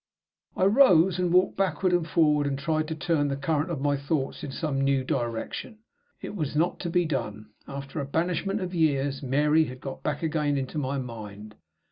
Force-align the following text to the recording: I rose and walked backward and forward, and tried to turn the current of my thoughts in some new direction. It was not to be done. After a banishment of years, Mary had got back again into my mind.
I 0.57 0.65
rose 0.65 1.19
and 1.19 1.31
walked 1.31 1.57
backward 1.57 1.93
and 1.93 2.07
forward, 2.07 2.47
and 2.47 2.57
tried 2.57 2.87
to 2.87 2.95
turn 2.95 3.27
the 3.27 3.35
current 3.37 3.69
of 3.69 3.81
my 3.81 3.95
thoughts 3.95 4.43
in 4.43 4.51
some 4.51 4.81
new 4.81 5.03
direction. 5.03 5.77
It 6.23 6.35
was 6.35 6.55
not 6.55 6.79
to 6.79 6.89
be 6.89 7.05
done. 7.05 7.51
After 7.67 8.01
a 8.01 8.05
banishment 8.05 8.61
of 8.61 8.73
years, 8.73 9.21
Mary 9.21 9.65
had 9.65 9.79
got 9.79 10.01
back 10.01 10.23
again 10.23 10.57
into 10.57 10.79
my 10.79 10.97
mind. 10.97 11.53